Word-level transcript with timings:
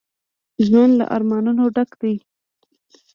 ژوند 0.65 0.91
له 0.99 1.05
ارمانونو 1.15 1.63
ډک 1.75 1.91
دی 2.01 2.15